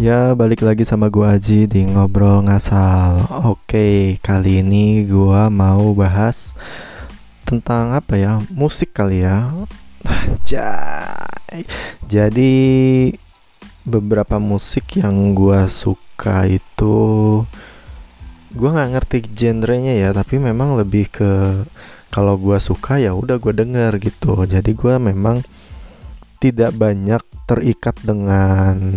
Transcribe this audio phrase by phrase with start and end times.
[0.00, 3.20] Ya, balik lagi sama gua Aji di ngobrol ngasal.
[3.44, 6.56] Oke, kali ini gua mau bahas
[7.44, 8.40] tentang apa ya?
[8.48, 9.52] Musik kali ya.
[12.08, 12.54] Jadi
[13.84, 16.96] beberapa musik yang gua suka itu
[18.56, 21.60] gua nggak ngerti genrenya ya, tapi memang lebih ke
[22.08, 24.48] kalau gua suka ya udah gua denger gitu.
[24.48, 25.44] Jadi gua memang
[26.40, 28.96] tidak banyak terikat dengan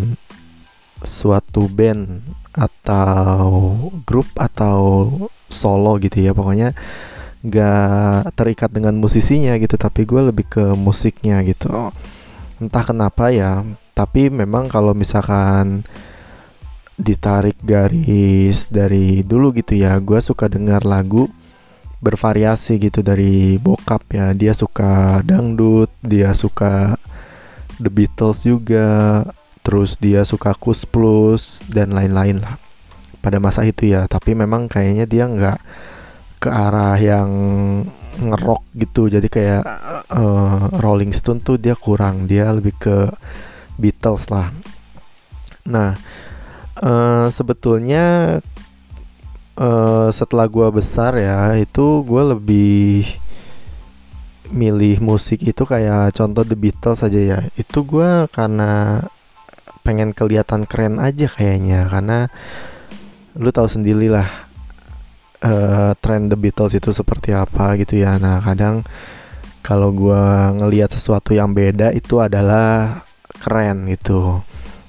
[1.03, 3.75] suatu band atau
[4.07, 5.07] grup atau
[5.52, 6.31] solo gitu ya.
[6.31, 6.73] Pokoknya
[7.44, 11.91] gak terikat dengan musisinya gitu tapi gue lebih ke musiknya gitu.
[12.63, 15.85] Entah kenapa ya tapi memang kalau misalkan
[16.97, 21.27] ditarik garis dari dulu gitu ya gue suka dengar lagu
[21.99, 24.31] bervariasi gitu dari bokap ya.
[24.31, 26.95] Dia suka dangdut dia suka
[27.81, 28.88] The Beatles juga
[29.64, 32.59] terus dia suka Kus Plus dan lain-lain lah.
[33.23, 35.59] Pada masa itu ya tapi memang kayaknya dia nggak
[36.44, 37.31] ke arah yang
[38.20, 39.08] ngerok gitu.
[39.08, 39.64] Jadi kayak
[40.11, 43.09] uh, Rolling Stone tuh dia kurang dia lebih ke
[43.80, 44.52] Beatles lah.
[45.64, 45.95] Nah
[46.83, 48.38] uh, sebetulnya
[49.55, 53.08] uh, setelah gua besar ya itu gue lebih
[54.53, 57.39] milih musik itu kayak contoh The Beatles aja ya.
[57.58, 59.02] Itu gue karena
[59.84, 62.31] pengen kelihatan keren aja kayaknya karena
[63.36, 64.28] lu tahu sendiri lah
[65.44, 68.16] uh, tren The Beatles itu seperti apa gitu ya.
[68.17, 68.88] Nah kadang
[69.64, 70.23] kalau gue
[70.59, 73.04] ngelihat sesuatu yang beda itu adalah
[73.44, 74.42] keren gitu.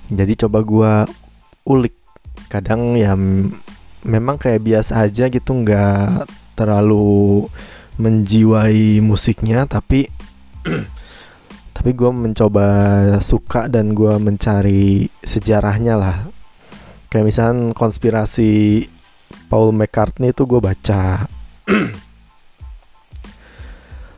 [0.09, 0.93] Jadi coba gue
[1.67, 1.95] ulik.
[2.51, 3.19] Kadang ya
[4.05, 7.51] memang kayak biasa aja gitu nggak terlalu
[7.99, 10.07] menjiwai musiknya tapi
[11.75, 12.67] tapi gue mencoba
[13.19, 16.17] suka dan gue mencari sejarahnya lah.
[17.11, 18.87] Kayak misalnya konspirasi
[19.51, 21.27] Paul McCartney itu gue baca.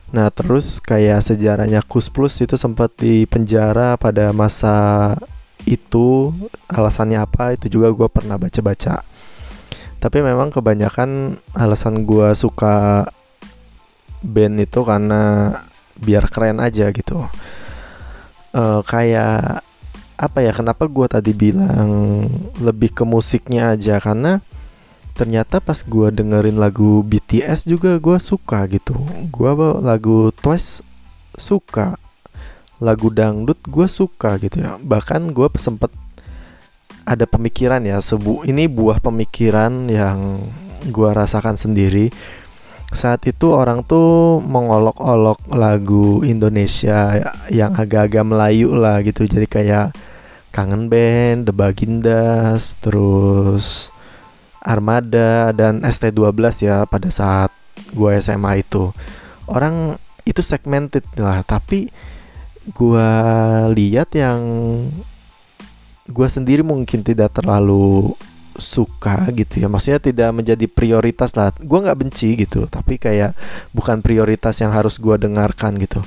[0.07, 5.11] Nah terus kayak sejarahnya Kus Plus itu sempat di penjara pada masa
[5.67, 6.31] itu
[6.71, 9.03] alasannya apa itu juga gue pernah baca-baca.
[9.99, 13.03] Tapi memang kebanyakan alasan gue suka
[14.23, 15.51] band itu karena
[15.99, 17.25] biar keren aja gitu
[18.57, 19.61] uh, kayak
[20.17, 22.25] apa ya kenapa gue tadi bilang
[22.57, 24.01] lebih ke musiknya aja?
[24.01, 24.41] Karena
[25.13, 28.97] ternyata pas gue dengerin lagu BTS juga gue suka gitu.
[29.29, 29.51] Gue
[29.85, 30.81] lagu Twice
[31.37, 32.01] suka.
[32.81, 34.81] Lagu dangdut gue suka gitu ya.
[34.81, 35.93] Bahkan gue sempet
[37.07, 40.43] ada pemikiran ya sebu ini buah pemikiran yang
[40.91, 42.11] gue rasakan sendiri
[42.91, 47.19] saat itu orang tuh mengolok-olok lagu Indonesia
[47.51, 49.27] yang agak-agak Melayu lah gitu.
[49.27, 49.91] Jadi kayak
[50.55, 53.91] Kangen Band, The Bagindas, terus
[54.63, 57.51] Armada dan ST12 ya pada saat
[57.91, 58.95] gue SMA itu.
[59.47, 61.87] Orang itu segmented lah tapi
[62.67, 63.11] gue
[63.71, 64.39] lihat yang
[66.07, 68.11] gue sendiri mungkin tidak terlalu
[68.57, 69.67] suka gitu ya.
[69.71, 71.53] Maksudnya tidak menjadi prioritas lah.
[71.55, 73.37] Gue nggak benci gitu tapi kayak
[73.71, 76.01] bukan prioritas yang harus gue dengarkan gitu.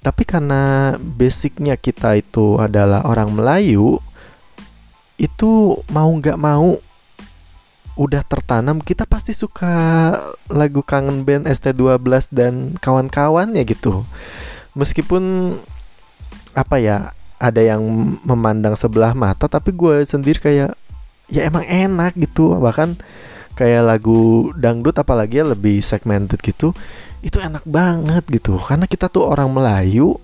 [0.00, 4.00] Tapi karena basicnya kita itu adalah orang Melayu
[5.20, 6.80] itu mau nggak mau
[8.00, 9.68] udah tertanam kita pasti suka
[10.48, 14.08] lagu kangen band ST12 dan kawan-kawannya gitu.
[14.72, 15.52] Meskipun
[16.56, 17.80] apa ya ada yang
[18.24, 20.72] memandang sebelah mata tapi gue sendiri kayak
[21.30, 22.58] ya emang enak gitu.
[22.58, 22.98] Bahkan
[23.54, 26.74] kayak lagu dangdut apalagi ya lebih segmented gitu
[27.20, 28.56] itu enak banget gitu.
[28.56, 30.16] Karena kita tuh orang Melayu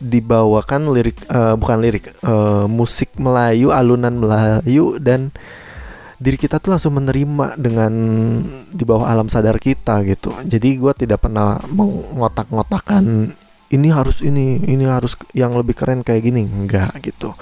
[0.00, 5.28] dibawakan lirik uh, bukan lirik uh, musik Melayu alunan Melayu dan
[6.16, 7.92] diri kita tuh langsung menerima dengan
[8.72, 10.32] di bawah alam sadar kita gitu.
[10.44, 13.36] Jadi gue tidak pernah mengotak-ngotakan
[13.70, 16.48] ini harus ini ini harus yang lebih keren kayak gini.
[16.48, 17.36] Enggak gitu.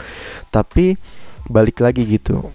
[0.51, 0.99] Tapi
[1.47, 2.51] balik lagi gitu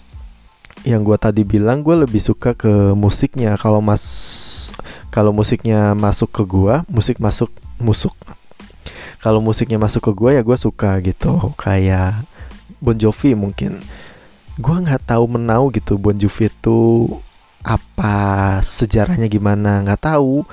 [0.83, 3.55] yang gue tadi bilang gue lebih suka ke musiknya.
[3.55, 4.03] Kalau mas
[5.09, 7.49] kalau musiknya masuk ke gue musik masuk
[7.79, 8.15] musuk.
[9.23, 11.55] Kalau musiknya masuk ke gue ya gue suka gitu.
[11.55, 12.27] Kayak
[12.83, 13.79] Bon Jovi mungkin.
[14.59, 17.07] Gue nggak tahu menau gitu Bon Jovi itu
[17.63, 20.43] apa sejarahnya gimana nggak tahu.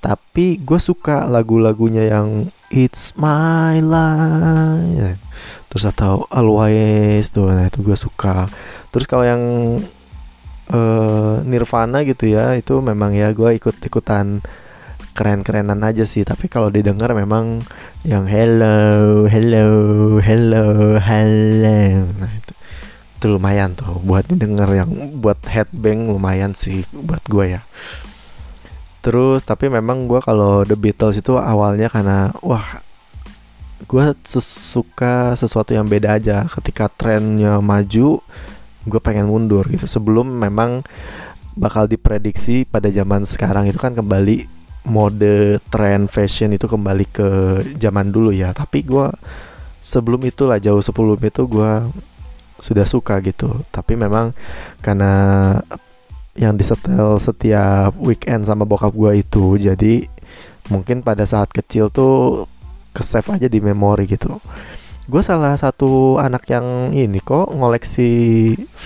[0.00, 5.20] Tapi gue suka lagu-lagunya yang It's My Life.
[5.68, 8.48] Terus atau Always tuh nah itu gue suka
[8.94, 9.42] terus kalau yang
[10.70, 14.38] uh, Nirvana gitu ya itu memang ya gue ikut ikutan
[15.14, 16.26] keren-kerenan aja sih.
[16.26, 17.62] Tapi kalau didengar memang
[18.02, 19.66] yang hello hello
[20.18, 20.64] hello
[20.98, 21.78] hello.
[22.18, 22.52] Nah itu
[23.18, 24.02] itu lumayan tuh.
[24.02, 24.90] Buat denger yang
[25.22, 27.62] buat headbang lumayan sih buat gue ya.
[29.00, 32.82] Terus tapi memang gue kalau The Beatles itu awalnya karena wah
[33.84, 36.42] gue suka sesuatu yang beda aja.
[36.50, 38.18] Ketika trennya maju
[38.84, 39.84] gue pengen mundur gitu.
[39.88, 40.84] Sebelum memang
[41.54, 44.50] bakal diprediksi pada zaman sekarang itu kan kembali
[44.84, 47.28] mode tren fashion itu kembali ke
[47.80, 48.52] zaman dulu ya.
[48.52, 49.08] Tapi gue
[49.80, 51.72] sebelum itulah jauh sebelum itu gue
[52.60, 53.50] sudah suka gitu.
[53.72, 54.36] Tapi memang
[54.84, 55.12] karena
[56.34, 60.10] yang disetel setiap weekend sama bokap gue itu jadi
[60.66, 62.48] mungkin pada saat kecil tuh
[62.90, 64.38] ke save aja di memori gitu
[65.04, 68.10] gue salah satu anak yang ini kok ngoleksi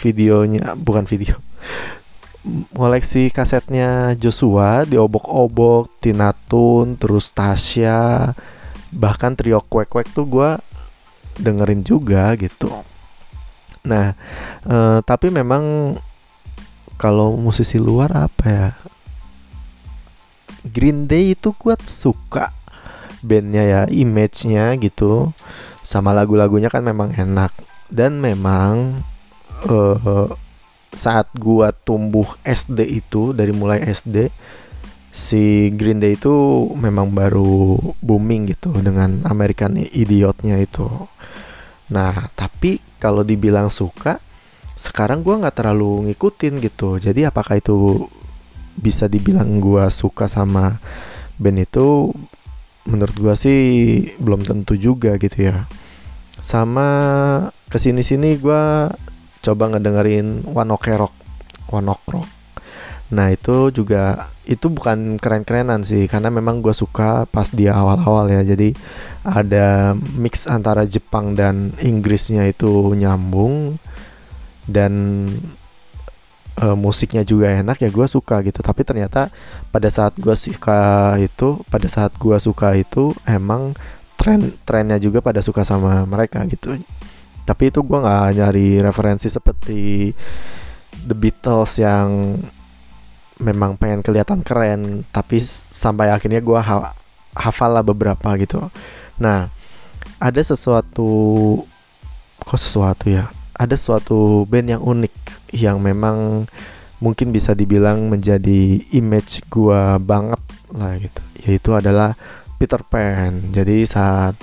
[0.03, 1.39] videonya bukan video.
[2.75, 8.33] Ngoleksi kasetnya Joshua diobok-obok Tinatun terus Tasya
[8.91, 10.51] bahkan trio kwek kwek tuh gue
[11.39, 12.73] dengerin juga gitu.
[13.87, 14.19] Nah
[14.67, 15.95] uh, tapi memang
[16.99, 18.69] kalau musisi luar apa ya?
[20.67, 22.51] Green Day itu kuat suka
[23.23, 25.31] bandnya ya image-nya gitu
[25.89, 27.57] sama lagu-lagunya kan memang enak
[27.89, 29.01] dan memang
[29.65, 30.29] uh,
[30.93, 34.29] saat gua tumbuh SD itu dari mulai SD
[35.09, 36.33] si Green Day itu
[36.77, 41.09] memang baru booming gitu dengan American Idiotnya itu
[41.89, 44.21] Nah, tapi kalau dibilang suka,
[44.77, 47.01] sekarang gue nggak terlalu ngikutin gitu.
[47.01, 48.07] Jadi apakah itu
[48.79, 50.77] bisa dibilang gue suka sama
[51.41, 52.13] band itu?
[52.89, 53.61] Menurut gue sih
[54.17, 55.69] belum tentu juga gitu ya.
[56.41, 56.89] Sama
[57.69, 58.65] ke sini-sini gue
[59.45, 61.15] coba ngedengerin One Ok Rock,
[61.69, 62.29] One Ok Rock.
[63.09, 68.41] Nah itu juga itu bukan keren-kerenan sih karena memang gue suka pas dia awal-awal ya
[68.45, 68.73] jadi
[69.25, 73.77] ada mix antara Jepang dan Inggrisnya itu nyambung
[74.69, 75.25] dan
[76.59, 78.61] uh, musiknya juga enak ya gue suka gitu.
[78.61, 79.31] Tapi ternyata
[79.71, 83.73] pada saat gue suka itu pada saat gue suka itu emang
[84.19, 86.77] tren trennya juga pada suka sama mereka gitu.
[87.47, 90.13] Tapi itu gue nggak nyari referensi seperti
[91.07, 92.37] The Beatles yang
[93.39, 95.39] memang pengen kelihatan keren tapi
[95.71, 96.93] sampai akhirnya gue ha
[97.39, 98.67] hafal lah beberapa gitu.
[99.23, 99.49] Nah
[100.19, 101.09] ada sesuatu
[102.43, 105.17] kok sesuatu ya ada suatu band yang unik
[105.53, 106.47] yang memang
[107.03, 111.23] mungkin bisa dibilang menjadi image gue banget lah gitu.
[111.47, 112.15] Yaitu adalah
[112.59, 113.53] Peter Pan.
[113.55, 114.35] Jadi saat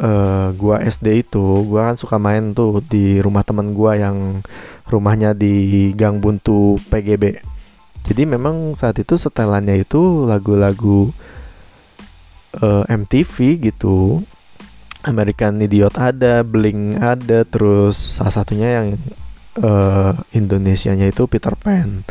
[0.00, 4.42] uh, gua SD itu gua kan suka main tuh di rumah teman gua yang
[4.90, 7.52] rumahnya di Gang Buntu PGB
[8.02, 11.14] jadi memang saat itu setelannya itu lagu-lagu
[12.58, 14.26] uh, eh, MTV gitu
[15.02, 18.86] American Idiot ada, Blink ada, terus salah satunya yang
[19.58, 22.06] uh, Indonesianya itu Peter Pan.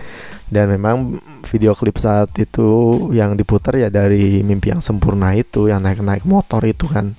[0.51, 1.15] Dan memang
[1.47, 6.59] video klip saat itu yang diputar ya dari mimpi yang sempurna itu, yang naik-naik motor
[6.67, 7.15] itu kan.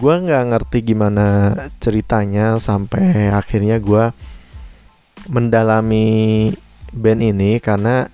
[0.00, 4.16] Gua nggak ngerti gimana ceritanya sampai akhirnya gua
[5.28, 6.48] mendalami
[6.92, 8.08] band ini karena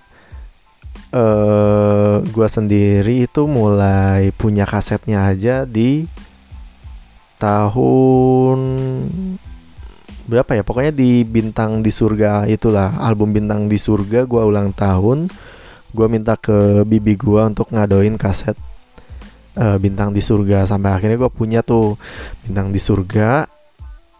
[1.13, 6.05] uh, gue sendiri itu mulai punya kasetnya aja di
[7.39, 8.59] tahun
[10.29, 10.63] berapa ya?
[10.67, 15.31] Pokoknya di bintang di surga itulah album bintang di surga gue ulang tahun
[15.89, 18.53] gue minta ke bibi gue untuk ngadoin kaset
[19.57, 20.69] uh, bintang di surga.
[20.69, 21.97] Sampai akhirnya gue punya tuh
[22.45, 23.49] bintang di surga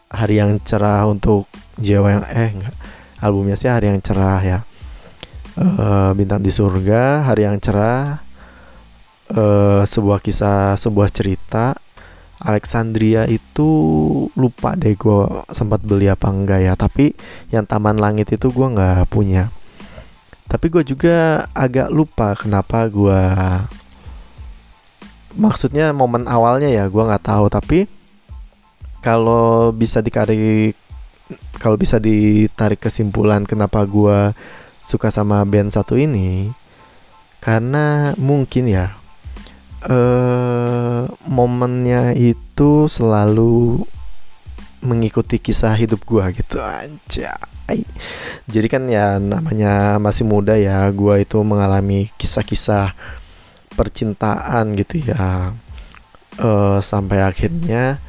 [0.10, 1.46] hari yang cerah untuk
[1.78, 2.76] jiwa yang eh enggak.
[3.22, 4.60] Albumnya sih hari yang cerah ya.
[5.60, 8.24] Uh, bintang di surga hari yang cerah
[9.36, 11.76] uh, sebuah kisah sebuah cerita
[12.40, 13.68] Alexandria itu
[14.40, 16.74] lupa deh gue sempat beli apa enggak ya.
[16.80, 17.12] Tapi
[17.52, 19.52] yang Taman Langit itu gue nggak punya.
[20.50, 23.22] Tapi gue juga agak lupa kenapa gue
[25.38, 27.46] maksudnya momen awalnya ya gue nggak tahu.
[27.52, 27.80] Tapi
[29.00, 30.76] kalau bisa ditarik
[31.60, 34.32] kalau bisa ditarik kesimpulan kenapa gue
[34.80, 36.50] suka sama band satu ini
[37.40, 38.99] karena mungkin ya
[39.86, 43.86] uh, momennya itu selalu
[44.80, 46.60] mengikuti kisah hidup gue gitu.
[46.60, 47.40] Aja
[48.50, 52.98] jadi kan ya namanya masih muda ya gue itu mengalami kisah-kisah
[53.78, 55.54] percintaan gitu ya.
[56.40, 58.00] Uh, sampai akhirnya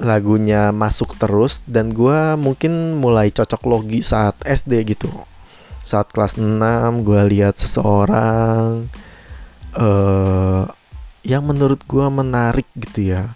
[0.00, 5.10] lagunya masuk terus dan gue mungkin mulai cocok logi saat SD gitu.
[5.84, 8.88] Saat kelas 6 gue lihat seseorang
[9.78, 10.66] uh,
[11.22, 13.32] yang menurut gue menarik gitu ya.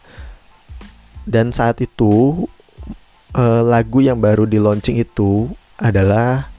[1.23, 2.45] Dan saat itu
[3.39, 5.47] uh, lagu yang baru di launching itu
[5.79, 6.51] adalah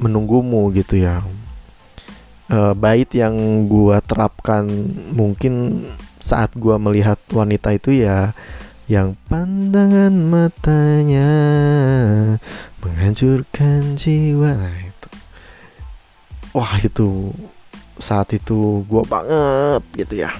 [0.00, 1.24] menunggumu gitu ya.
[2.46, 4.70] Uh, bait yang gua terapkan
[5.10, 5.82] mungkin
[6.22, 8.38] saat gua melihat wanita itu ya
[8.86, 11.30] yang pandangan matanya
[12.78, 14.54] menghancurkan jiwa.
[14.54, 15.08] Nah, itu.
[16.54, 17.34] Wah itu
[17.96, 20.32] saat itu gua banget gitu ya.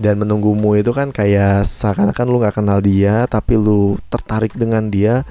[0.00, 5.28] Dan menunggumu itu kan kayak seakan-akan lu nggak kenal dia tapi lu tertarik dengan dia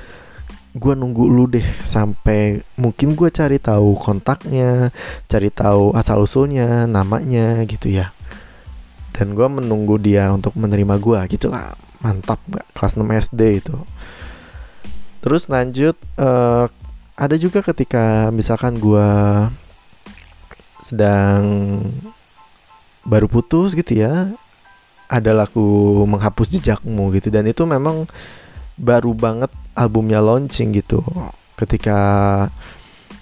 [0.77, 4.93] gua nunggu lu deh sampai mungkin gua cari tahu kontaknya
[5.25, 8.13] cari tahu asal usulnya namanya gitu ya.
[9.13, 13.75] Dan gua menunggu dia untuk menerima gua gitu lah mantap gak kelas 6 SD itu.
[15.19, 16.71] Terus lanjut uh,
[17.19, 19.09] ada juga ketika misalkan gue
[20.79, 21.79] sedang
[23.03, 24.31] baru putus gitu ya
[25.09, 28.05] ada lagu menghapus jejakmu gitu dan itu memang
[28.79, 31.03] baru banget albumnya launching gitu
[31.59, 31.99] ketika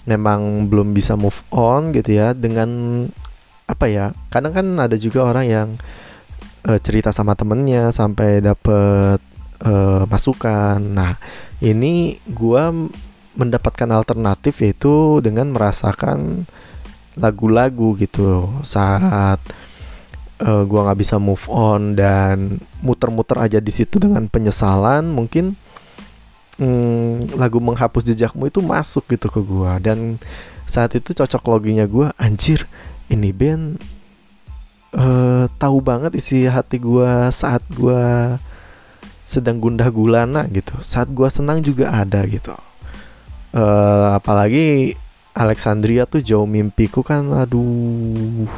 [0.06, 3.04] memang belum bisa move on gitu ya dengan
[3.68, 5.68] apa ya kadang kan ada juga orang yang
[6.68, 9.20] uh, cerita sama temennya sampai dapet
[9.64, 10.78] uh, masukan.
[10.78, 11.16] Nah,
[11.62, 12.62] ini gue
[13.38, 16.44] mendapatkan alternatif yaitu dengan merasakan
[17.18, 19.42] lagu-lagu gitu saat
[20.42, 25.58] uh, gua nggak bisa move on dan muter-muter aja di situ dengan penyesalan mungkin
[26.62, 29.82] hmm, lagu menghapus jejakmu itu masuk gitu ke gua.
[29.82, 30.22] Dan
[30.64, 32.64] saat itu cocok loginya gua anjir
[33.10, 33.80] ini band
[34.94, 38.36] uh, tahu banget isi hati gue saat gue
[39.28, 40.72] sedang gundah gulana gitu.
[40.80, 42.54] Saat gue senang juga ada gitu.
[43.52, 44.96] Uh, apalagi
[45.38, 48.50] Alexandria tuh jauh mimpiku kan aduh.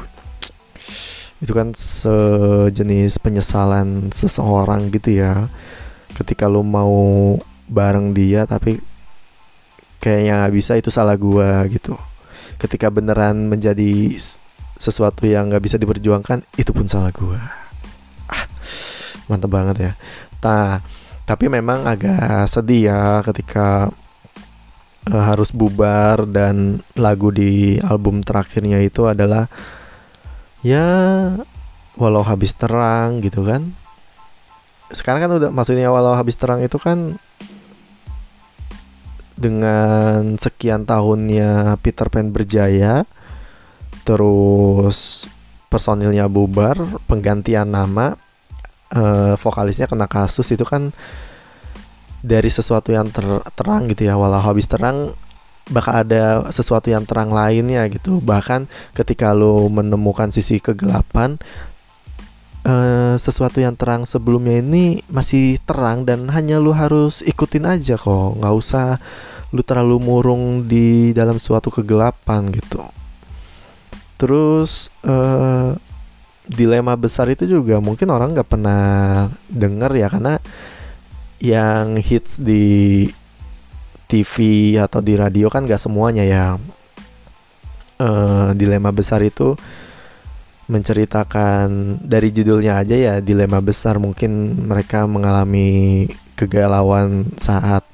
[1.41, 5.53] Itu kan sejenis penyesalan seseorang gitu ya.
[6.17, 7.37] Ketika lo mau
[7.69, 8.81] bareng dia tapi
[10.01, 11.93] kayaknya nggak bisa itu salah gua gitu.
[12.57, 14.17] Ketika beneran menjadi
[14.81, 17.37] sesuatu yang nggak bisa diperjuangkan itu pun salah gue
[18.33, 18.45] ah
[19.29, 19.93] mantep banget ya.
[20.41, 20.81] Nah
[21.29, 23.93] tapi memang agak sedih ya ketika
[25.09, 29.49] uh, harus bubar dan lagu di album terakhirnya itu adalah
[30.61, 30.85] ya
[31.97, 33.73] walau habis terang gitu kan.
[34.91, 37.17] Sekarang kan udah maksudnya walau habis terang itu kan
[39.41, 43.09] dengan sekian tahunnya Peter Pan berjaya
[44.05, 45.25] terus
[45.73, 46.77] personilnya bubar
[47.09, 48.19] penggantian nama
[48.93, 50.93] uh, vokalisnya kena kasus itu kan
[52.21, 53.25] dari sesuatu yang ter
[53.57, 55.17] terang gitu ya walau habis terang
[55.71, 58.19] bakal ada sesuatu yang terang lainnya gitu.
[58.21, 61.39] Bahkan ketika lo menemukan sisi kegelapan
[62.67, 68.37] uh, sesuatu yang terang sebelumnya ini masih terang dan hanya lo harus ikutin aja kok.
[68.37, 68.87] Nggak usah
[69.51, 72.83] lu terlalu murung di dalam suatu kegelapan gitu.
[74.21, 75.73] Terus uh,
[76.51, 78.83] dilema besar itu juga mungkin orang nggak pernah
[79.47, 80.43] dengar ya karena
[81.41, 83.09] yang hits di
[84.07, 84.35] TV
[84.77, 86.45] atau di radio kan gak semuanya ya.
[88.01, 89.57] Uh, dilema besar itu
[90.71, 96.07] menceritakan dari judulnya aja ya dilema besar mungkin mereka mengalami
[96.39, 97.85] kegalauan saat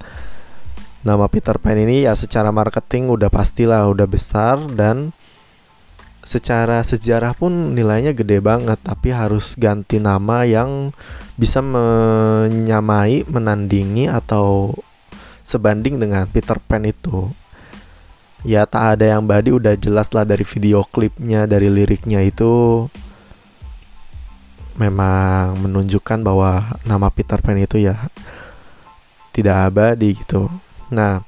[1.02, 5.10] nama Peter Pan ini ya secara marketing udah pastilah udah besar dan
[6.26, 10.92] secara sejarah pun nilainya gede banget tapi harus ganti nama yang
[11.36, 14.72] bisa menyamai, menandingi atau
[15.44, 17.28] sebanding dengan Peter Pan itu.
[18.42, 22.86] Ya tak ada yang badi udah jelas lah dari video klipnya, dari liriknya itu
[24.76, 28.08] memang menunjukkan bahwa nama Peter Pan itu ya
[29.32, 30.48] tidak abadi gitu.
[30.92, 31.20] Nah,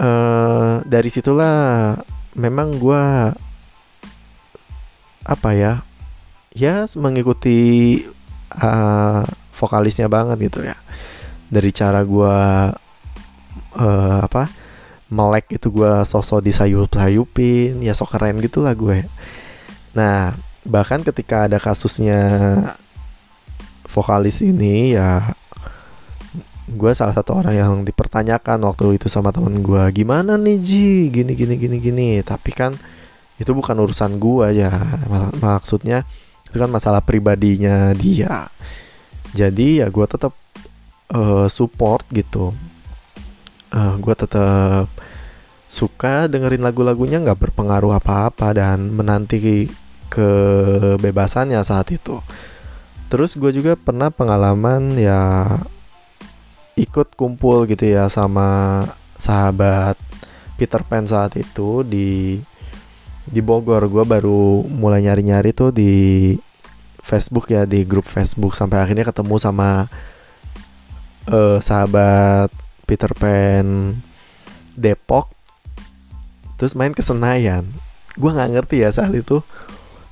[0.00, 1.96] eh, dari situlah
[2.36, 3.04] memang gue
[5.20, 5.84] apa ya
[6.56, 8.00] ya mengikuti
[8.58, 9.22] uh,
[9.54, 10.76] vokalisnya banget gitu ya.
[11.50, 12.36] Dari cara gue
[13.78, 14.50] uh, apa
[15.10, 19.06] melek itu gue sosok di sayup sayupin ya sok keren gitu lah gue.
[19.94, 22.22] Nah bahkan ketika ada kasusnya
[23.90, 25.34] vokalis ini ya
[26.70, 31.10] gue salah satu orang yang dipertanyakan waktu itu sama temen gue gimana nih Ji?
[31.10, 32.08] Gini gini gini gini.
[32.22, 32.78] Tapi kan
[33.40, 34.68] itu bukan urusan gua ya
[35.40, 36.04] maksudnya
[36.50, 38.50] itu kan masalah pribadinya dia.
[39.30, 40.34] Jadi ya gua tetap
[41.14, 42.50] uh, support gitu.
[43.70, 44.90] Uh, gua tetap
[45.70, 49.70] suka dengerin lagu-lagunya nggak berpengaruh apa-apa dan menanti
[50.10, 52.18] kebebasannya saat itu.
[53.06, 55.46] Terus gue juga pernah pengalaman ya
[56.74, 58.82] ikut kumpul gitu ya sama
[59.14, 59.94] sahabat
[60.58, 62.38] Peter Pan saat itu di
[63.26, 63.84] di Bogor.
[63.90, 65.92] Gue baru mulai nyari-nyari tuh di
[67.00, 68.56] Facebook ya di grup Facebook.
[68.56, 69.90] Sampai akhirnya ketemu sama
[71.28, 72.48] uh, sahabat
[72.88, 73.96] Peter Pan
[74.78, 75.28] Depok.
[76.56, 77.64] Terus main ke Senayan.
[78.16, 79.40] Gue nggak ngerti ya saat itu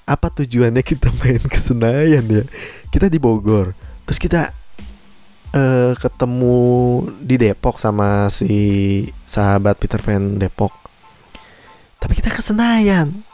[0.09, 2.45] apa tujuannya kita main ke Senayan ya?
[2.89, 3.77] Kita di Bogor.
[4.09, 4.57] Terus kita
[5.53, 6.59] uh, ketemu
[7.21, 10.88] di Depok sama si sahabat Peter Pan Depok
[11.99, 13.27] tapi kita ke Senayan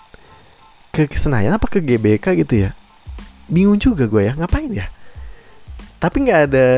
[0.94, 2.70] ke Senayan apa ke GBK gitu ya?
[3.50, 4.86] Bingung juga gue ya ngapain ya?
[5.98, 6.68] Tapi nggak ada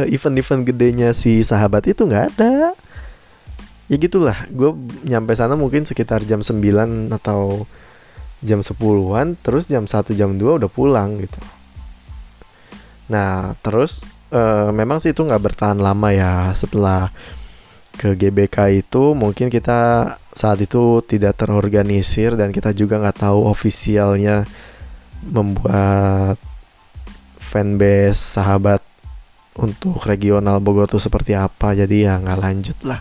[0.00, 2.72] uh, event-event gedenya si sahabat itu nggak ada.
[3.92, 4.72] Ya gitulah gue
[5.04, 7.68] nyampe sana mungkin sekitar jam 9 atau
[8.40, 11.36] jam 10-an terus jam 1 jam 2 udah pulang gitu.
[13.12, 14.00] Nah terus
[14.32, 17.12] uh, memang sih itu nggak bertahan lama ya setelah
[18.00, 19.12] ke GBK itu.
[19.12, 24.48] Mungkin kita saat itu tidak terorganisir dan kita juga nggak tahu ofisialnya
[25.28, 26.40] membuat
[27.36, 28.80] fanbase sahabat
[29.60, 31.76] untuk regional Bogor tuh seperti apa.
[31.76, 33.00] Jadi ya nggak lanjut lah.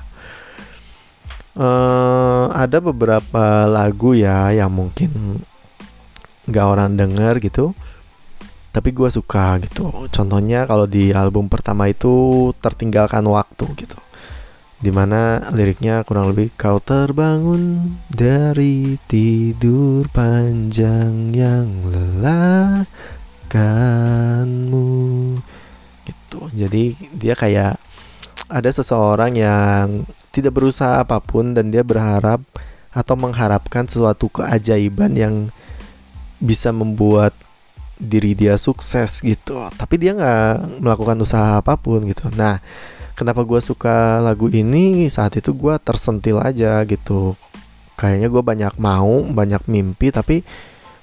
[1.51, 5.43] Uh, ada beberapa lagu ya yang mungkin
[6.47, 7.75] nggak orang denger gitu
[8.71, 10.07] tapi gue suka gitu.
[10.07, 13.99] Contohnya kalau di album pertama itu tertinggalkan waktu gitu
[14.81, 22.89] di mana liriknya kurang lebih kau terbangun dari tidur panjang yang lelah
[23.45, 25.37] kanmu
[26.09, 26.49] gitu.
[26.57, 27.77] Jadi dia kayak
[28.49, 30.01] ada seseorang yang
[30.33, 32.41] tidak berusaha apa pun dan dia berharap
[32.89, 35.35] atau mengharapkan sesuatu keajaiban yang
[36.41, 37.37] bisa membuat
[38.01, 39.61] diri dia sukses gitu.
[39.77, 42.33] Tapi dia nggak melakukan usaha apa pun gitu.
[42.33, 42.57] Nah
[43.15, 47.35] kenapa gue suka lagu ini saat itu gue tersentil aja gitu.
[47.99, 50.41] Kayaknya gue banyak mau banyak mimpi tapi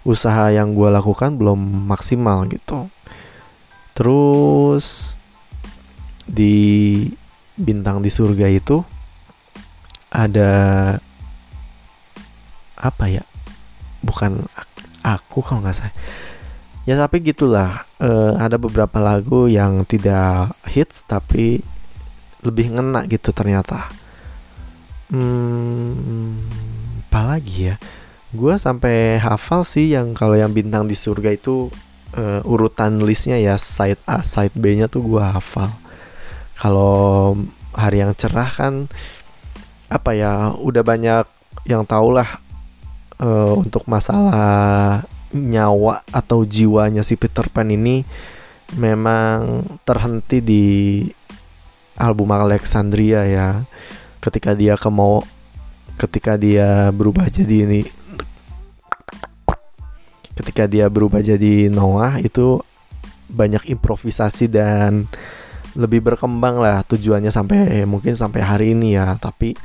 [0.02, 2.90] usaha yang gue lakukan belum maksimal gitu.
[3.94, 5.18] Terus
[6.28, 7.08] di
[7.58, 8.82] bintang di surga itu
[10.10, 10.52] ada
[12.78, 13.24] apa ya?
[14.02, 14.46] Bukan
[15.02, 15.94] aku kalau nggak salah.
[16.88, 21.60] Ya tapi gitulah uh, ada beberapa lagu yang tidak hits tapi
[22.42, 23.90] lebih ngena gitu ternyata.
[25.08, 26.36] Hmm,
[27.08, 27.76] apa lagi ya?
[28.28, 31.72] Gue sampai hafal sih yang kalau yang bintang di surga itu
[32.12, 35.72] uh, urutan listnya ya side A side B nya tuh gue hafal.
[36.58, 37.38] Kalau
[37.72, 38.90] hari yang cerah kan
[39.88, 41.24] apa ya udah banyak
[41.64, 42.28] yang tau lah
[43.22, 48.04] uh, untuk masalah nyawa atau jiwanya si Peter Pan ini
[48.76, 50.64] memang terhenti di
[51.98, 53.48] album Alexandria ya.
[54.22, 55.22] Ketika dia ke mau
[55.98, 57.82] ketika dia berubah jadi ini
[60.38, 62.62] ketika dia berubah jadi Noah itu
[63.26, 65.10] banyak improvisasi dan
[65.74, 69.18] lebih berkembang lah tujuannya sampai mungkin sampai hari ini ya.
[69.18, 69.58] Tapi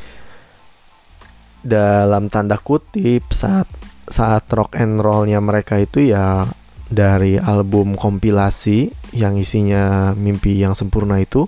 [1.63, 3.69] dalam tanda kutip saat
[4.10, 6.50] saat rock and rollnya mereka itu ya
[6.91, 11.48] dari album kompilasi yang isinya mimpi yang sempurna itu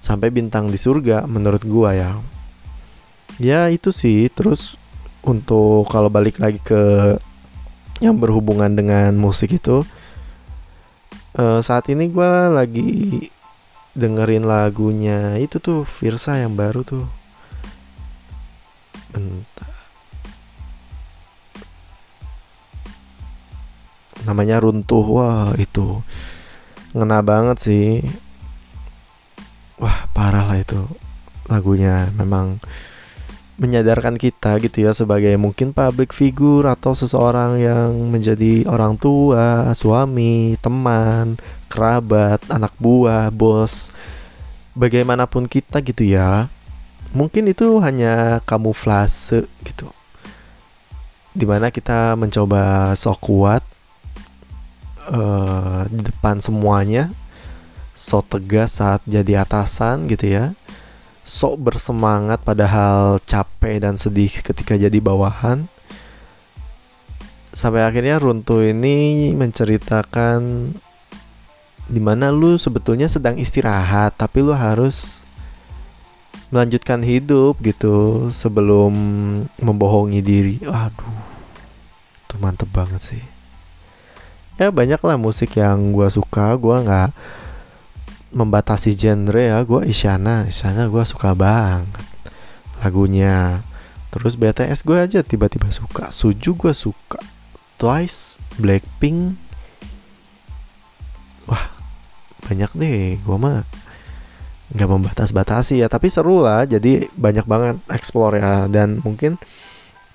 [0.00, 2.10] sampai bintang di surga menurut gua ya.
[3.36, 4.28] Ya itu sih.
[4.32, 4.80] Terus
[5.26, 7.16] untuk kalau balik lagi ke
[8.00, 9.80] yang berhubungan dengan musik itu
[11.40, 13.28] uh, saat ini gua lagi
[13.96, 17.06] dengerin lagunya itu tuh Virsa yang baru tuh.
[19.10, 19.72] Bentar.
[24.28, 25.06] Namanya runtuh.
[25.06, 26.04] Wah itu
[26.96, 28.00] ngena banget sih
[29.80, 30.80] wah parah lah itu
[31.46, 32.58] lagunya memang
[33.56, 40.60] menyadarkan kita gitu ya sebagai mungkin public figure atau seseorang yang menjadi orang tua, suami,
[40.60, 41.40] teman,
[41.72, 43.96] kerabat, anak buah, bos,
[44.76, 46.52] bagaimanapun kita gitu ya.
[47.16, 49.88] Mungkin itu hanya kamuflase gitu.
[51.32, 53.64] Di mana kita mencoba sok kuat
[55.08, 57.08] uh, di depan semuanya,
[57.96, 60.52] sok tegas saat jadi atasan gitu ya.
[61.24, 65.64] Sok bersemangat padahal capek dan sedih ketika jadi bawahan.
[67.56, 70.70] Sampai akhirnya runtuh ini menceritakan
[71.88, 75.24] di mana lu sebetulnya sedang istirahat tapi lu harus
[76.52, 78.92] melanjutkan hidup gitu sebelum
[79.58, 80.56] membohongi diri.
[80.68, 81.16] Aduh
[82.28, 83.24] itu mantep banget sih.
[84.60, 87.10] Ya banyak lah musik yang gue suka gue nggak
[88.36, 90.44] membatasi genre ya gue Isyana.
[90.44, 92.04] Isyana gue suka banget
[92.84, 93.64] lagunya.
[94.12, 97.20] Terus BTS gue aja tiba-tiba suka Suju gue suka
[97.80, 99.40] Twice Blackpink.
[101.48, 101.72] Wah
[102.44, 103.64] banyak deh gue mah
[104.66, 108.68] nggak membatas-batasi ya tapi seru lah jadi banyak banget explore ya.
[108.68, 109.40] Dan mungkin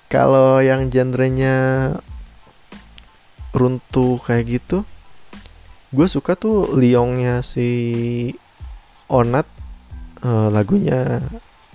[0.06, 1.90] kalau yang genrenya
[3.52, 4.86] runtuh kayak gitu
[5.92, 7.68] gue suka tuh Liongnya si
[9.12, 9.44] Onat
[10.24, 11.20] uh, lagunya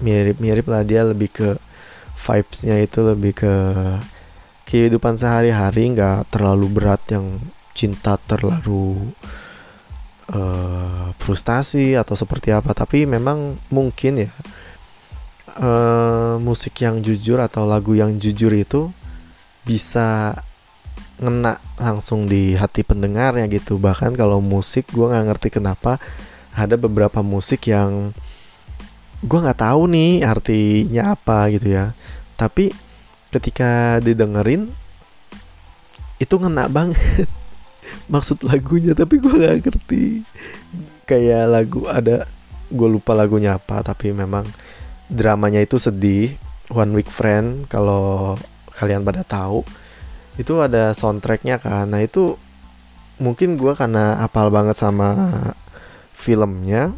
[0.02, 1.50] mirip-mirip lah dia lebih ke
[2.18, 3.54] vibesnya itu lebih ke
[4.66, 7.38] kehidupan sehari-hari nggak terlalu berat yang
[7.78, 9.14] cinta terlalu
[10.34, 12.74] uh, frustasi atau seperti apa.
[12.74, 14.32] Tapi memang mungkin ya
[15.62, 18.90] uh, musik yang jujur atau lagu yang jujur itu
[19.64, 20.34] bisa
[21.18, 23.82] ngena langsung di hati pendengarnya gitu.
[23.82, 25.98] Bahkan kalau musik gue nggak ngerti kenapa
[26.54, 28.14] ada beberapa musik yang
[29.26, 31.98] gue nggak tahu nih artinya apa gitu ya.
[32.38, 32.70] Tapi
[33.34, 34.70] ketika didengerin
[36.22, 37.26] itu ngena banget.
[38.14, 40.22] Maksud lagunya tapi gue nggak ngerti.
[41.10, 42.30] Kayak lagu ada
[42.68, 44.46] gue lupa lagunya apa tapi memang
[45.10, 46.38] dramanya itu sedih.
[46.68, 48.36] One Week Friend kalau
[48.76, 49.64] kalian pada tahu
[50.38, 51.90] itu ada soundtracknya kan.
[51.90, 52.38] Nah itu
[53.18, 55.14] mungkin gue karena apal banget sama
[56.14, 56.94] filmnya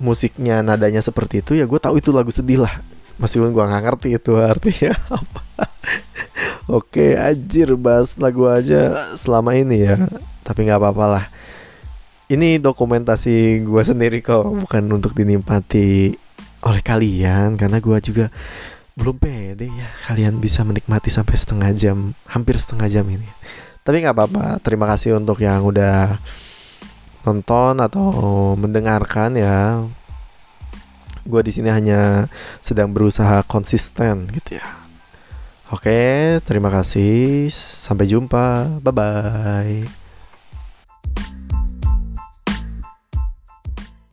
[0.00, 2.74] musiknya nadanya seperti itu ya gue tahu itu lagu sedih lah.
[3.20, 5.42] Meskipun gue nggak ngerti itu artinya apa.
[6.70, 9.98] Oke anjir bahas lagu aja selama ini ya.
[10.46, 11.24] Tapi nggak apa-apa lah.
[12.30, 16.14] Ini dokumentasi gue sendiri kok bukan untuk dinikmati
[16.60, 18.30] oleh kalian karena gue juga
[18.98, 23.26] belum pede ya kalian bisa menikmati sampai setengah jam hampir setengah jam ini.
[23.80, 26.20] Tapi nggak apa-apa terima kasih untuk yang udah
[27.24, 28.06] nonton atau
[28.56, 29.84] mendengarkan ya.
[31.24, 32.32] Gue di sini hanya
[32.64, 34.66] sedang berusaha konsisten gitu ya.
[35.70, 40.00] Oke terima kasih sampai jumpa bye bye